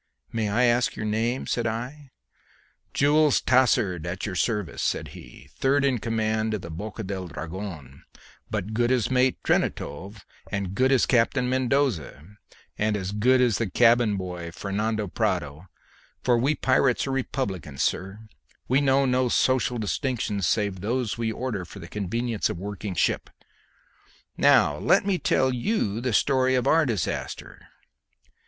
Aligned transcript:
"May 0.31 0.49
I 0.49 0.63
ask 0.63 0.95
your 0.95 1.05
name?" 1.05 1.45
said 1.45 1.67
I. 1.67 2.09
"Jules 2.91 3.39
Tassard, 3.39 4.07
at 4.07 4.25
your 4.25 4.33
service," 4.33 4.81
said 4.81 5.09
he, 5.09 5.47
"third 5.53 5.85
in 5.85 5.99
command 5.99 6.55
of 6.55 6.63
the 6.63 6.71
Boca 6.71 7.03
del 7.03 7.27
Dragon, 7.27 8.01
but 8.49 8.73
good 8.73 8.91
as 8.91 9.11
Mate 9.11 9.37
Trentanove, 9.43 10.25
and 10.51 10.73
good 10.73 10.91
as 10.91 11.05
Captain 11.05 11.47
Mendoza, 11.47 12.23
and 12.79 12.97
good 13.19 13.41
as 13.41 13.59
the 13.59 13.69
cabin 13.69 14.17
boy 14.17 14.49
Fernando 14.49 15.05
Prado; 15.07 15.67
for 16.23 16.35
we 16.35 16.55
pirates 16.55 17.05
are 17.05 17.11
republicans, 17.11 17.83
sir, 17.83 18.25
we 18.67 18.81
know 18.81 19.05
no 19.05 19.29
social 19.29 19.77
distinctions 19.77 20.47
save 20.47 20.81
those 20.81 21.19
we 21.19 21.31
order 21.31 21.63
for 21.63 21.77
the 21.77 21.87
convenience 21.87 22.49
of 22.49 22.57
working 22.57 22.95
ship. 22.95 23.29
Now 24.35 24.79
let 24.79 25.05
me 25.05 25.19
tell 25.19 25.53
you 25.53 26.01
the 26.01 26.11
story 26.13 26.55
of 26.55 26.65
our 26.65 26.87
disaster. 26.87 27.61